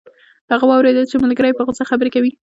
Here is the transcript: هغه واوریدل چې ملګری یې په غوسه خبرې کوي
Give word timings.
هغه 0.51 0.65
واوریدل 0.67 1.05
چې 1.11 1.15
ملګری 1.23 1.49
یې 1.49 1.57
په 1.57 1.63
غوسه 1.67 1.83
خبرې 1.89 2.09
کوي 2.15 2.31